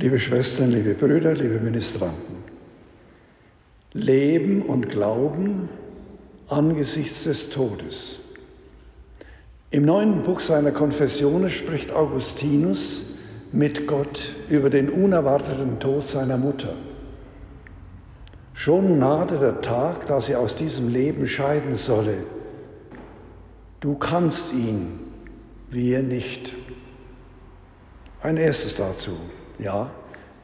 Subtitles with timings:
[0.00, 2.36] Liebe Schwestern, liebe Brüder, liebe Ministranten,
[3.94, 5.68] Leben und Glauben
[6.46, 8.20] angesichts des Todes.
[9.72, 13.06] Im neuen Buch seiner Konfessionen spricht Augustinus
[13.50, 16.74] mit Gott über den unerwarteten Tod seiner Mutter.
[18.54, 22.18] Schon nahte der Tag, da sie aus diesem Leben scheiden solle.
[23.80, 25.00] Du kannst ihn,
[25.70, 26.54] wir nicht.
[28.22, 29.16] Ein erstes dazu.
[29.58, 29.90] Ja,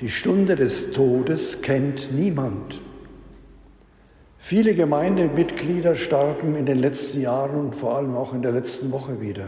[0.01, 2.81] die Stunde des Todes kennt niemand.
[4.39, 9.21] Viele Gemeindemitglieder starben in den letzten Jahren und vor allem auch in der letzten Woche
[9.21, 9.47] wieder.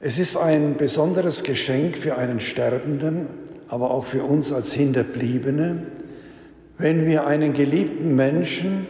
[0.00, 3.26] Es ist ein besonderes Geschenk für einen Sterbenden,
[3.68, 5.86] aber auch für uns als Hinterbliebene,
[6.78, 8.86] wenn wir einen geliebten Menschen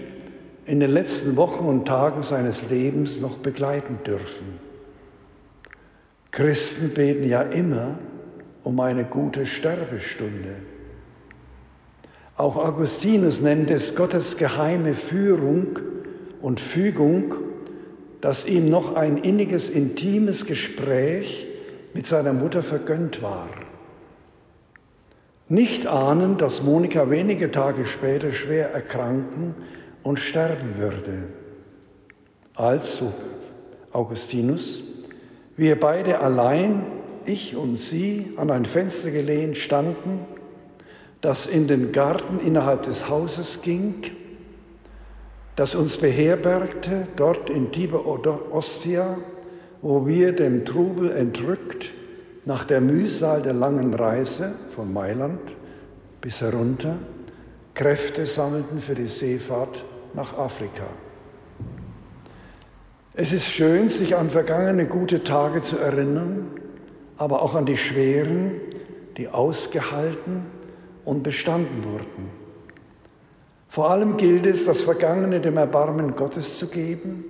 [0.65, 4.61] in den letzten Wochen und Tagen seines Lebens noch begleiten dürfen.
[6.31, 7.99] Christen beten ja immer
[8.65, 10.57] um eine gute Sterbestunde.
[12.37, 15.79] Auch Augustinus nennt es Gottes geheime Führung
[16.41, 17.35] und Fügung,
[18.21, 21.47] dass ihm noch ein inniges, intimes Gespräch
[21.95, 23.49] mit seiner Mutter vergönnt war.
[25.49, 29.55] Nicht ahnen, dass Monika wenige Tage später schwer erkranken
[30.03, 31.25] und sterben würde.
[32.55, 33.13] Also,
[33.93, 34.85] Augustinus,
[35.57, 36.83] wir beide allein
[37.31, 40.27] ich und sie an ein Fenster gelehnt standen,
[41.21, 44.05] das in den Garten innerhalb des Hauses ging,
[45.57, 48.07] das uns beherbergte dort in Tiber
[48.51, 49.17] Ostia,
[49.83, 51.91] wo wir dem Trubel entrückt
[52.45, 55.41] nach der Mühsal der langen Reise von Mailand
[56.21, 56.97] bis herunter
[57.75, 60.87] Kräfte sammelten für die Seefahrt nach Afrika.
[63.15, 66.60] Es ist schön, sich an vergangene gute Tage zu erinnern
[67.21, 68.53] aber auch an die schweren,
[69.19, 70.47] die ausgehalten
[71.05, 72.31] und bestanden wurden.
[73.69, 77.27] Vor allem gilt es, das Vergangene dem Erbarmen Gottes zu geben,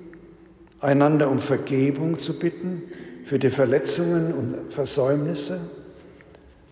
[0.78, 2.84] einander um Vergebung zu bitten
[3.24, 5.58] für die Verletzungen und Versäumnisse.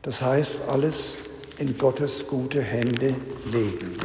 [0.03, 1.17] Das heißt, alles
[1.59, 3.15] in Gottes gute Hände
[3.51, 3.97] legen.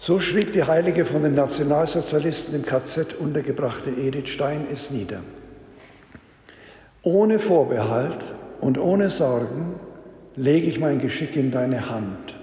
[0.00, 5.20] So schrieb die heilige von den Nationalsozialisten im KZ untergebrachte Edith Stein es nieder
[7.06, 8.18] ohne Vorbehalt
[8.60, 9.76] und ohne Sorgen
[10.34, 12.34] lege ich mein Geschick in deine Hand.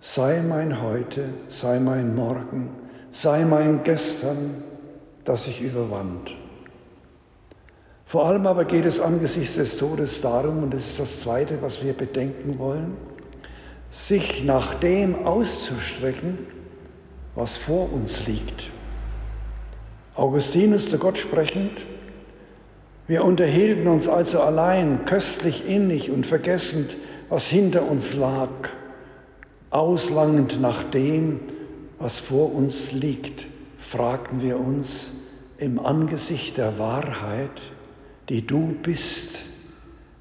[0.00, 2.70] Sei mein Heute, sei mein Morgen,
[3.10, 4.62] sei mein Gestern,
[5.24, 6.34] das ich überwand.
[8.06, 11.84] Vor allem aber geht es angesichts des Todes darum, und das ist das Zweite, was
[11.84, 12.96] wir bedenken wollen,
[13.90, 16.38] sich nach dem auszustrecken,
[17.34, 18.70] was vor uns liegt.
[20.14, 21.84] Augustinus zu Gott sprechend,
[23.10, 26.92] wir unterhielten uns also allein, köstlich innig und vergessend,
[27.28, 28.50] was hinter uns lag,
[29.70, 31.40] auslangend nach dem,
[31.98, 33.46] was vor uns liegt,
[33.80, 35.10] fragten wir uns
[35.58, 37.60] im Angesicht der Wahrheit,
[38.28, 39.40] die du bist,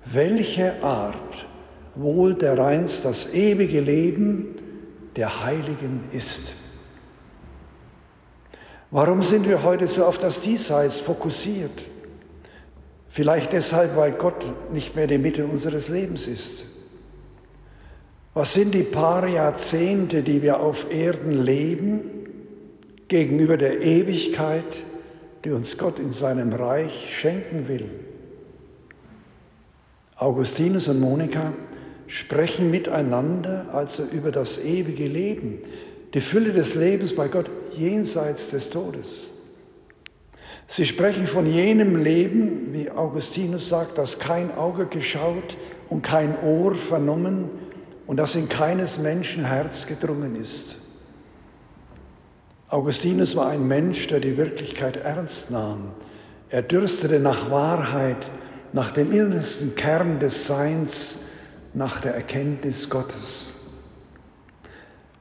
[0.05, 1.45] welche Art
[1.93, 4.55] wohl der dereinst das ewige Leben
[5.15, 6.55] der Heiligen ist.
[8.89, 11.83] Warum sind wir heute so auf das Diesseits fokussiert?
[13.09, 16.63] Vielleicht deshalb, weil Gott nicht mehr die Mitte unseres Lebens ist.
[18.35, 22.01] Was sind die paar Jahrzehnte, die wir auf Erden leben,
[23.07, 24.63] gegenüber der Ewigkeit,
[25.43, 27.89] die uns Gott in seinem Reich schenken will?
[30.15, 31.53] Augustinus und Monika
[32.07, 35.59] sprechen miteinander also über das ewige Leben,
[36.13, 39.27] die Fülle des Lebens bei Gott jenseits des Todes.
[40.71, 45.57] Sie sprechen von jenem Leben, wie Augustinus sagt, das kein Auge geschaut
[45.89, 47.49] und kein Ohr vernommen
[48.05, 50.75] und das in keines Menschen Herz gedrungen ist.
[52.69, 55.91] Augustinus war ein Mensch, der die Wirklichkeit ernst nahm.
[56.51, 58.27] Er dürstete nach Wahrheit,
[58.71, 61.29] nach dem innersten Kern des Seins,
[61.73, 63.55] nach der Erkenntnis Gottes.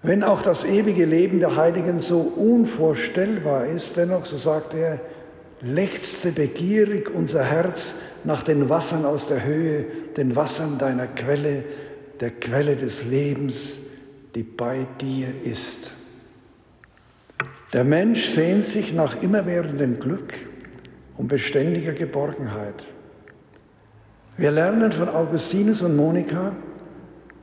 [0.03, 5.01] Wenn auch das ewige Leben der Heiligen so unvorstellbar ist, dennoch, so sagt er,
[5.61, 9.85] lechzte begierig unser Herz nach den Wassern aus der Höhe,
[10.17, 11.65] den Wassern deiner Quelle,
[12.21, 13.79] der Quelle des Lebens,
[14.35, 15.93] die bei dir ist.
[17.73, 20.35] Der Mensch sehnt sich nach immerwährendem Glück
[21.17, 22.83] und beständiger Geborgenheit.
[24.37, 26.53] Wir lernen von Augustinus und Monika,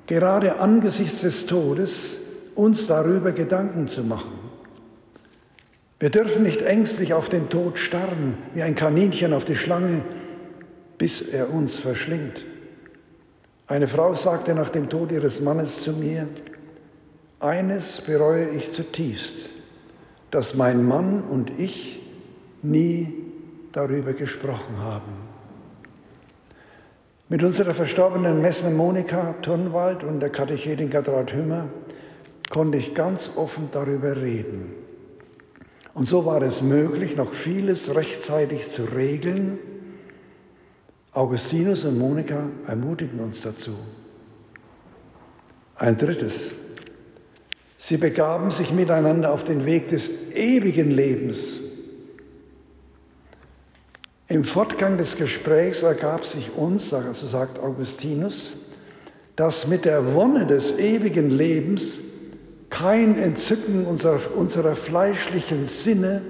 [0.07, 2.19] gerade angesichts des Todes
[2.55, 4.44] uns darüber Gedanken zu machen.
[5.99, 10.01] Wir dürfen nicht ängstlich auf den Tod starren, wie ein Kaninchen auf die Schlange,
[10.97, 12.45] bis er uns verschlingt.
[13.67, 16.27] Eine Frau sagte nach dem Tod ihres Mannes zu mir,
[17.39, 19.49] eines bereue ich zutiefst,
[20.31, 22.01] dass mein Mann und ich
[22.61, 23.13] nie
[23.71, 25.13] darüber gesprochen haben.
[27.29, 31.69] Mit unserer verstorbenen Messner Monika Turnwald und der Katechetin Gertraud Hümmer
[32.51, 34.84] konnte ich ganz offen darüber reden.
[35.95, 39.57] Und so war es möglich, noch vieles rechtzeitig zu regeln.
[41.13, 43.71] Augustinus und Monika ermutigen uns dazu.
[45.77, 46.57] Ein drittes.
[47.77, 51.61] Sie begaben sich miteinander auf den Weg des ewigen Lebens.
[54.27, 58.57] Im Fortgang des Gesprächs ergab sich uns, so sagt Augustinus,
[59.37, 61.99] dass mit der Wonne des ewigen Lebens
[62.69, 66.21] kein Entzücken unserer, unserer fleischlichen Sinne,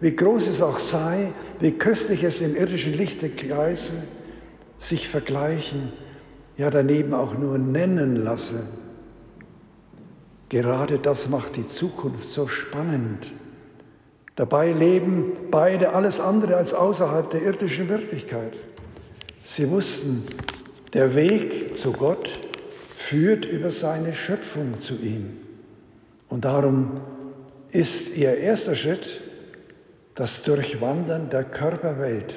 [0.00, 3.94] wie groß es auch sei, wie köstlich es im irdischen Lichte gleiße,
[4.78, 5.92] sich vergleichen,
[6.56, 8.66] ja daneben auch nur nennen lasse.
[10.48, 13.32] Gerade das macht die Zukunft so spannend.
[14.36, 18.52] Dabei leben beide alles andere als außerhalb der irdischen Wirklichkeit.
[19.44, 20.26] Sie wussten,
[20.92, 22.28] der Weg zu Gott
[22.96, 25.43] führt über seine Schöpfung zu ihm.
[26.28, 27.00] Und darum
[27.70, 29.20] ist ihr erster Schritt
[30.14, 32.34] das Durchwandern der Körperwelt.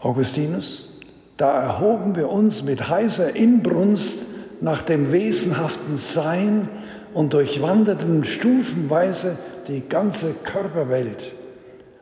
[0.00, 0.98] Augustinus,
[1.36, 4.26] da erhoben wir uns mit heißer Inbrunst
[4.60, 6.68] nach dem wesenhaften Sein
[7.14, 9.38] und durchwanderten stufenweise
[9.68, 11.32] die ganze Körperwelt,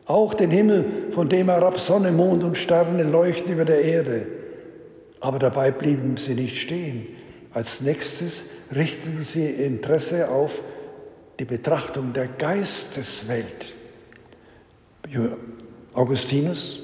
[0.05, 4.25] auch den Himmel, von dem herab Sonne, Mond und Sterne leuchten über der Erde.
[5.19, 7.07] Aber dabei blieben sie nicht stehen.
[7.53, 10.51] Als nächstes richteten sie Interesse auf
[11.39, 13.73] die Betrachtung der Geisteswelt.
[15.93, 16.83] Augustinus.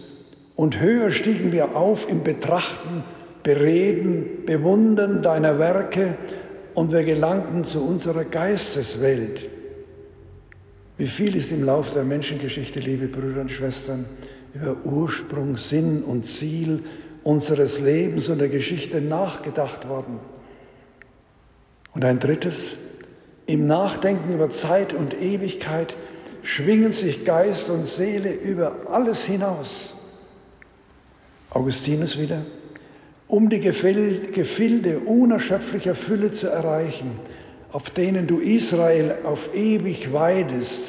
[0.56, 3.04] Und höher stiegen wir auf im Betrachten,
[3.44, 6.16] Bereden, Bewundern deiner Werke
[6.74, 9.46] und wir gelangten zu unserer Geisteswelt.
[10.98, 14.06] Wie viel ist im Lauf der Menschengeschichte, liebe Brüder und Schwestern,
[14.54, 16.86] über Ursprung, Sinn und Ziel
[17.24, 20.20] unseres Lebens und der Geschichte nachgedacht worden?
[21.96, 22.74] Und ein drittes,
[23.48, 25.96] im Nachdenken über Zeit und Ewigkeit
[26.44, 29.94] schwingen sich Geist und Seele über alles hinaus.
[31.50, 32.42] Augustinus wieder,
[33.30, 37.12] um die Gefilde unerschöpflicher Fülle zu erreichen,
[37.72, 40.88] auf denen du Israel auf ewig weidest,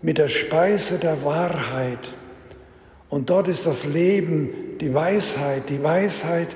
[0.00, 1.98] mit der Speise der Wahrheit.
[3.08, 4.50] Und dort ist das Leben,
[4.80, 6.48] die Weisheit, die Weisheit,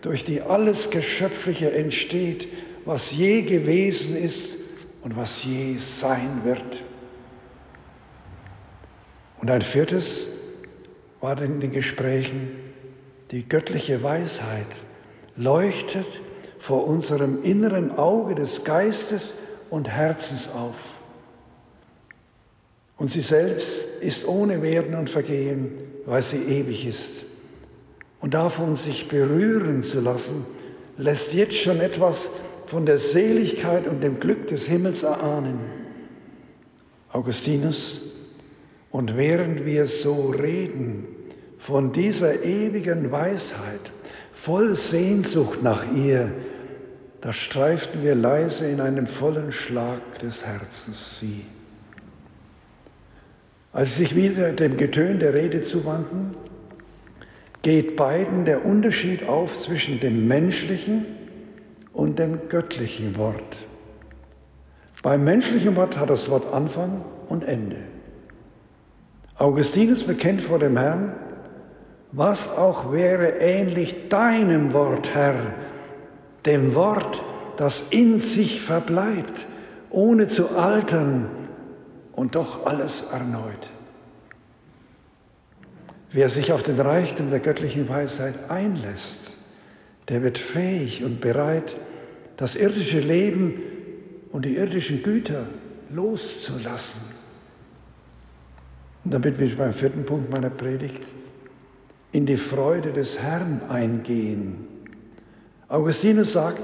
[0.00, 2.48] durch die alles Geschöpfliche entsteht,
[2.86, 4.54] was je gewesen ist
[5.02, 6.82] und was je sein wird.
[9.38, 10.28] Und ein viertes
[11.20, 12.50] war in den Gesprächen,
[13.32, 14.66] die göttliche Weisheit
[15.36, 16.06] leuchtet
[16.60, 19.38] vor unserem inneren Auge des Geistes
[19.68, 20.76] und Herzens auf.
[22.96, 25.72] Und sie selbst ist ohne Werden und Vergehen,
[26.06, 27.24] weil sie ewig ist.
[28.20, 30.46] Und davon sich berühren zu lassen,
[30.96, 32.30] lässt jetzt schon etwas
[32.66, 35.58] von der Seligkeit und dem Glück des Himmels erahnen.
[37.12, 38.02] Augustinus,
[38.90, 41.06] und während wir so reden
[41.58, 43.80] von dieser ewigen Weisheit,
[44.32, 46.30] voll Sehnsucht nach ihr,
[47.20, 51.42] da streiften wir leise in einem vollen Schlag des Herzens sie.
[53.72, 56.34] Als sie sich wieder dem Getön der Rede zuwandten,
[57.62, 61.04] geht beiden der Unterschied auf zwischen dem menschlichen
[61.96, 63.56] und dem göttlichen Wort.
[65.02, 67.76] Beim menschlichen Wort hat das Wort Anfang und Ende.
[69.38, 71.14] Augustinus bekennt vor dem Herrn,
[72.12, 75.54] was auch wäre ähnlich deinem Wort, Herr,
[76.44, 77.22] dem Wort,
[77.56, 79.46] das in sich verbleibt,
[79.88, 81.30] ohne zu altern
[82.12, 83.70] und doch alles erneut.
[86.12, 89.32] Wer sich auf den Reichtum der göttlichen Weisheit einlässt,
[90.08, 91.74] der wird fähig und bereit,
[92.36, 93.60] das irdische Leben
[94.30, 95.46] und die irdischen Güter
[95.90, 97.02] loszulassen.
[99.04, 101.02] Und damit bin ich beim vierten Punkt meiner Predigt,
[102.12, 104.66] in die Freude des Herrn eingehen.
[105.68, 106.62] Augustinus sagt,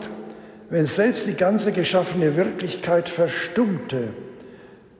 [0.70, 4.08] wenn selbst die ganze geschaffene Wirklichkeit verstummte,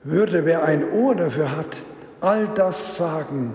[0.03, 1.77] würde wer ein Ohr dafür hat,
[2.21, 3.53] all das sagen,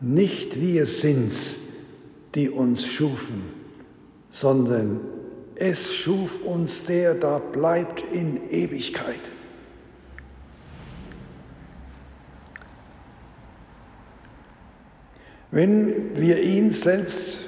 [0.00, 1.67] nicht wir sind's,
[2.34, 3.42] die uns schufen,
[4.30, 5.00] sondern
[5.54, 9.20] es schuf uns der, da bleibt in Ewigkeit.
[15.50, 17.44] Wenn wir ihn selbst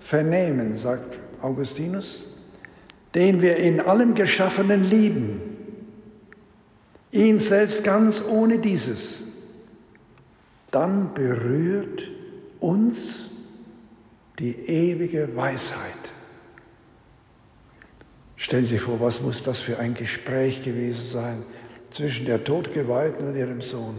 [0.00, 2.24] vernehmen, sagt Augustinus,
[3.14, 5.40] den wir in allem Geschaffenen lieben,
[7.12, 9.22] ihn selbst ganz ohne dieses,
[10.70, 12.10] dann berührt
[12.60, 13.30] uns
[14.38, 15.92] die ewige Weisheit.
[18.36, 21.42] Stellen Sie sich vor, was muss das für ein Gespräch gewesen sein
[21.90, 23.96] zwischen der Todgeweihten und ihrem Sohn.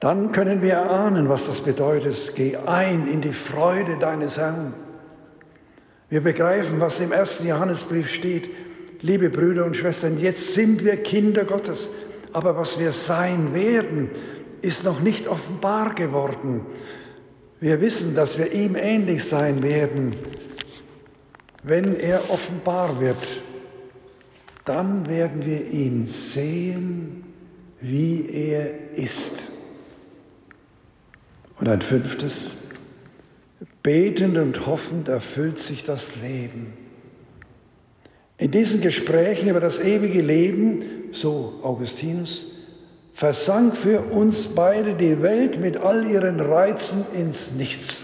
[0.00, 2.32] Dann können wir erahnen, was das bedeutet.
[2.34, 4.72] Geh ein in die Freude deines Herrn.
[6.08, 8.48] Wir begreifen, was im ersten Johannesbrief steht.
[9.02, 11.90] Liebe Brüder und Schwestern, jetzt sind wir Kinder Gottes,
[12.32, 14.10] aber was wir sein werden,
[14.62, 16.66] ist noch nicht offenbar geworden.
[17.60, 20.12] Wir wissen, dass wir ihm ähnlich sein werden,
[21.62, 23.18] wenn er offenbar wird.
[24.64, 27.24] Dann werden wir ihn sehen,
[27.80, 29.48] wie er ist.
[31.58, 32.52] Und ein fünftes,
[33.82, 36.72] betend und hoffend erfüllt sich das Leben.
[38.38, 42.46] In diesen Gesprächen über das ewige Leben, so Augustinus,
[43.20, 48.00] versank für uns beide die Welt mit all ihren Reizen ins Nichts.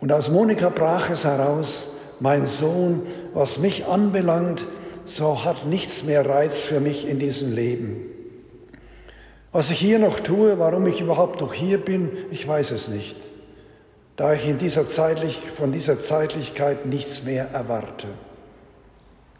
[0.00, 1.86] Und aus Monika brach es heraus,
[2.18, 4.64] mein Sohn, was mich anbelangt,
[5.04, 8.06] so hat nichts mehr Reiz für mich in diesem Leben.
[9.52, 13.14] Was ich hier noch tue, warum ich überhaupt noch hier bin, ich weiß es nicht,
[14.16, 18.08] da ich in dieser Zeitlich, von dieser Zeitlichkeit nichts mehr erwarte.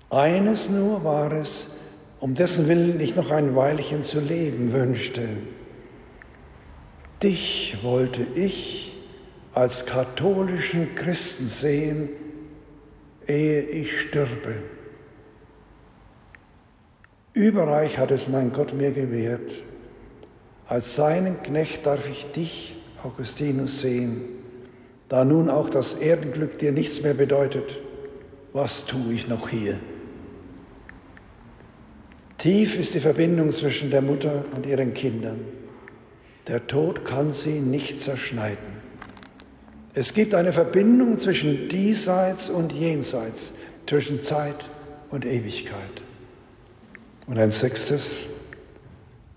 [0.09, 1.67] Eines nur war es,
[2.21, 5.27] um dessen Willen ich noch ein Weilchen zu leben wünschte.
[7.23, 8.95] Dich wollte ich
[9.55, 12.11] als katholischen Christen sehen,
[13.27, 14.55] ehe ich stürbe.
[17.33, 19.53] Überreich hat es mein Gott mir gewährt.
[20.67, 24.21] Als seinen Knecht darf ich dich, Augustinus, sehen,
[25.09, 27.79] da nun auch das Erdenglück dir nichts mehr bedeutet.
[28.53, 29.79] Was tue ich noch hier?
[32.41, 35.41] Tief ist die Verbindung zwischen der Mutter und ihren Kindern.
[36.49, 38.81] Der Tod kann sie nicht zerschneiden.
[39.93, 43.53] Es gibt eine Verbindung zwischen diesseits und jenseits,
[43.87, 44.71] zwischen Zeit
[45.11, 46.01] und Ewigkeit.
[47.27, 48.29] Und ein sechstes,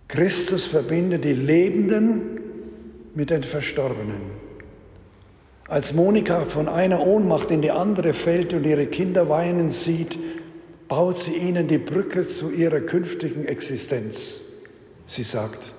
[0.08, 2.40] Christus verbindet die Lebenden
[3.16, 4.22] mit den Verstorbenen.
[5.68, 10.18] Als Monika von einer Ohnmacht in die andere fällt und ihre Kinder weinen sieht,
[10.88, 14.42] baut sie ihnen die Brücke zu ihrer künftigen Existenz.
[15.08, 15.74] Sie sagt,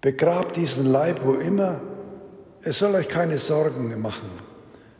[0.00, 1.80] begrabt diesen Leib wo immer,
[2.62, 4.30] es soll euch keine Sorgen machen.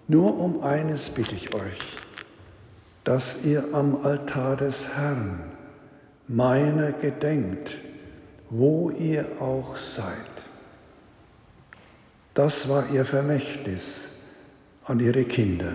[0.09, 1.79] Nur um eines bitte ich euch,
[3.05, 5.52] dass ihr am Altar des Herrn
[6.29, 7.76] meiner gedenkt,
[8.50, 10.05] wo ihr auch seid.
[12.35, 14.14] Das war ihr Vermächtnis
[14.85, 15.75] an ihre Kinder.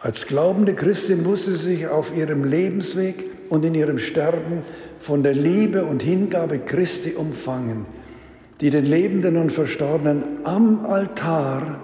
[0.00, 4.62] Als glaubende Christin musste sie sich auf ihrem Lebensweg und in ihrem Sterben
[5.00, 7.86] von der Liebe und Hingabe Christi umfangen
[8.60, 11.80] die den Lebenden und Verstorbenen am Altar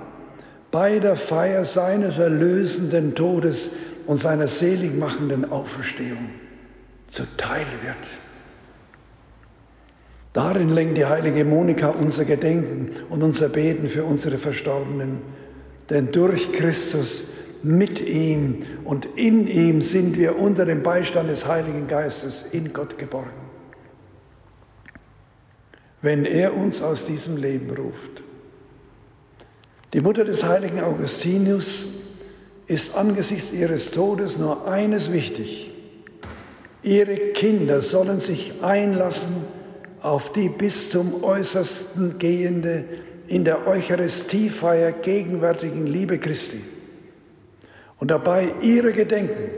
[0.71, 3.73] bei der Feier seines erlösenden Todes
[4.07, 6.31] und seiner seligmachenden Auferstehung
[7.07, 7.97] zuteil wird.
[10.33, 15.19] Darin lenkt die heilige Monika unser Gedenken und unser Beten für unsere Verstorbenen,
[15.91, 17.29] denn durch Christus
[17.65, 22.99] mit ihm und in ihm sind wir unter dem Beistand des Heiligen Geistes in Gott
[22.99, 23.45] geborgen
[26.05, 28.23] wenn er uns aus diesem Leben ruft.
[29.95, 31.87] Die Mutter des heiligen Augustinus
[32.67, 35.71] ist angesichts ihres Todes nur eines wichtig.
[36.83, 39.37] Ihre Kinder sollen sich einlassen
[40.03, 42.85] auf die bis zum äußersten gehende,
[43.27, 46.61] in der Eucharistiefeier gegenwärtigen Liebe Christi
[47.99, 49.51] und dabei ihre gedenken.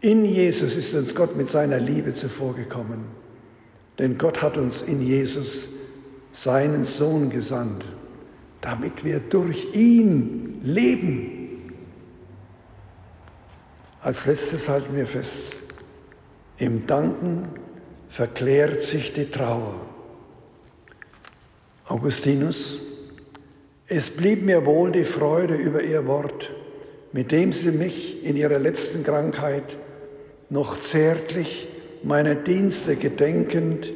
[0.00, 3.04] In Jesus ist uns Gott mit seiner Liebe zuvorgekommen.
[3.98, 5.68] Denn Gott hat uns in Jesus
[6.32, 7.84] seinen Sohn gesandt,
[8.60, 11.72] damit wir durch ihn leben.
[14.02, 15.56] Als letztes halten wir fest,
[16.58, 17.48] im Danken
[18.10, 19.80] verklärt sich die Trauer.
[21.86, 22.80] Augustinus,
[23.86, 26.50] es blieb mir wohl die Freude über ihr Wort,
[27.12, 29.76] mit dem sie mich in ihrer letzten Krankheit
[30.48, 31.68] noch zärtlich
[32.02, 33.90] meine Dienste gedenkend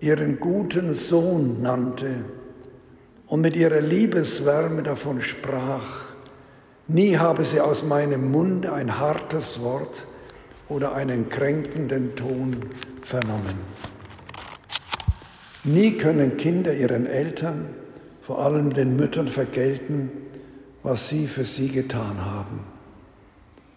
[0.00, 2.24] ihren guten Sohn nannte
[3.26, 6.06] und mit ihrer Liebeswärme davon sprach,
[6.88, 10.04] nie habe sie aus meinem Munde ein hartes Wort
[10.68, 12.56] oder einen kränkenden Ton
[13.02, 13.54] vernommen.
[15.64, 17.66] Nie können Kinder ihren Eltern,
[18.22, 20.10] vor allem den Müttern, vergelten,
[20.82, 22.60] was sie für sie getan haben.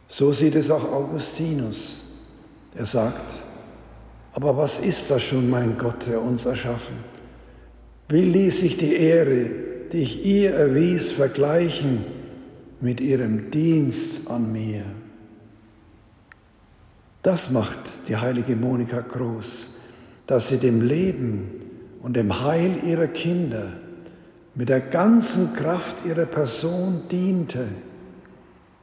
[0.08, 2.04] So sieht es auch Augustinus.
[2.76, 3.34] Er sagt,
[4.34, 6.98] aber was ist das schon, mein Gott, der uns erschaffen?
[8.08, 9.50] Wie ließ sich die Ehre,
[9.92, 12.06] die ich ihr erwies, vergleichen
[12.82, 14.84] mit ihrem Dienst an mir?
[17.24, 19.72] Das macht die heilige Monika groß,
[20.28, 21.50] dass sie dem Leben
[22.04, 23.70] und dem Heil ihrer Kinder
[24.56, 27.68] mit der ganzen Kraft ihrer Person diente.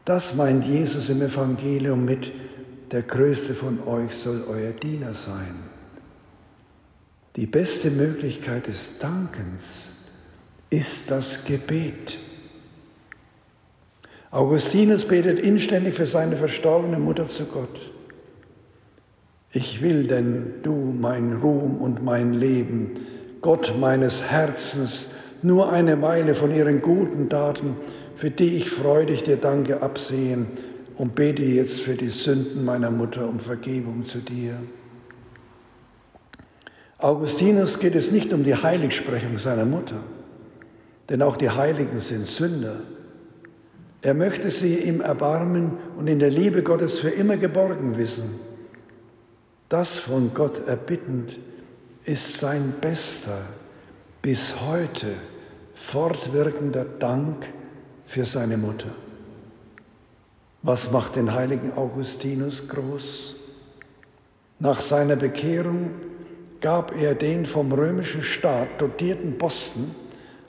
[0.04, 2.30] Das meint Jesus im Evangelium mit,
[2.90, 5.54] der größte von euch soll euer Diener sein.
[7.36, 9.94] Die beste Möglichkeit des Dankens
[10.68, 12.18] ist das Gebet.
[14.30, 17.80] Augustinus betet inständig für seine verstorbene Mutter zu Gott.
[19.52, 23.06] Ich will denn du, mein Ruhm und mein Leben,
[23.40, 25.11] Gott meines Herzens,
[25.44, 27.76] nur eine Weile von ihren guten Taten,
[28.16, 30.46] für die ich freudig dir danke, absehen
[30.96, 34.54] und bete jetzt für die Sünden meiner Mutter um Vergebung zu dir.
[36.98, 40.00] Augustinus geht es nicht um die Heiligsprechung seiner Mutter,
[41.08, 42.76] denn auch die Heiligen sind Sünder.
[44.02, 48.38] Er möchte sie im Erbarmen und in der Liebe Gottes für immer geborgen wissen.
[49.68, 51.38] Das von Gott erbittend
[52.04, 53.38] ist sein bester,
[54.20, 55.08] bis heute
[55.86, 57.46] fortwirkender Dank
[58.06, 58.90] für seine Mutter.
[60.62, 63.36] Was macht den heiligen Augustinus groß?
[64.60, 65.90] Nach seiner Bekehrung
[66.60, 69.94] gab er den vom römischen Staat dotierten Posten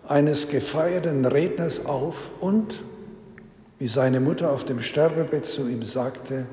[0.08, 2.80] eines gefeierten Redners auf und,
[3.80, 6.46] wie seine Mutter auf dem Sterbebett zu ihm sagte,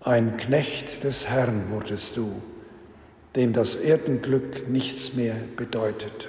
[0.00, 2.30] ein Knecht des Herrn wurdest du,
[3.34, 6.28] dem das Erdenglück nichts mehr bedeutet.